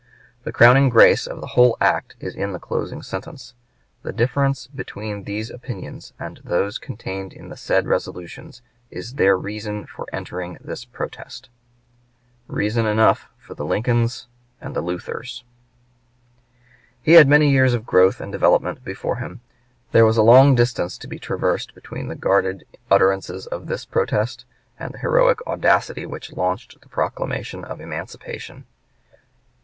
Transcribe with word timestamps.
The 0.45 0.51
crowning 0.51 0.89
grace 0.89 1.27
of 1.27 1.41
the 1.41 1.49
whole 1.53 1.77
act 1.79 2.15
is 2.19 2.33
in 2.33 2.53
the 2.53 2.59
closing 2.59 3.03
sentence: 3.03 3.53
"The 4.01 4.11
difference 4.11 4.65
between 4.65 5.25
these 5.25 5.51
opinions 5.51 6.13
and 6.19 6.41
those 6.43 6.79
contained 6.79 7.33
in 7.33 7.49
the 7.49 7.55
said 7.55 7.85
resolutions 7.85 8.63
is 8.89 9.13
their 9.13 9.37
reason 9.37 9.85
for 9.85 10.07
entering 10.11 10.57
this 10.59 10.85
protest." 10.85 11.49
Reason 12.47 12.87
enough 12.87 13.29
for 13.37 13.53
the 13.53 13.63
Lincolns 13.63 14.27
and 14.59 14.75
Luthers. 14.75 15.43
He 17.03 17.11
had 17.11 17.27
many 17.27 17.51
years 17.51 17.75
of 17.75 17.85
growth 17.85 18.19
and 18.19 18.31
development 18.31 18.83
before 18.83 19.17
him. 19.17 19.41
There 19.91 20.03
was 20.07 20.17
a 20.17 20.23
long 20.23 20.55
distance 20.55 20.97
to 20.97 21.07
be 21.07 21.19
traversed 21.19 21.75
between 21.75 22.07
the 22.07 22.15
guarded 22.15 22.65
utterances 22.89 23.45
of 23.45 23.67
this 23.67 23.85
protest 23.85 24.45
and 24.79 24.95
the 24.95 24.97
heroic 24.97 25.45
audacity 25.45 26.07
which 26.07 26.33
launched 26.33 26.81
the 26.81 26.89
proclamation 26.89 27.63
of 27.63 27.79
emancipation. 27.79 28.65